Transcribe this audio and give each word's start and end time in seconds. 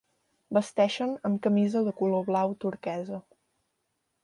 Vesteixen 0.57 1.11
amb 1.29 1.41
camisa 1.43 1.85
de 1.89 1.95
color 2.01 2.25
blau 2.31 2.57
turquesa. 2.65 3.23